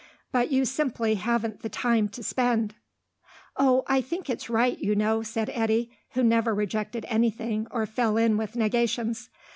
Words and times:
But 0.31 0.51
you 0.51 0.65
simply 0.65 1.13
haven't 1.13 1.59
the 1.59 1.69
time 1.69 2.09
to 2.09 2.23
spend." 2.23 2.73
"Oh, 3.55 3.83
I 3.85 4.01
think 4.01 4.31
it's 4.31 4.49
right, 4.49 4.75
you 4.79 4.95
know," 4.95 5.21
said 5.21 5.51
Eddy, 5.53 5.91
who 6.13 6.23
never 6.23 6.55
rejected 6.55 7.05
anything 7.07 7.67
or 7.69 7.85
fell 7.85 8.17
in 8.17 8.35
with 8.35 8.55
negations. 8.55 9.29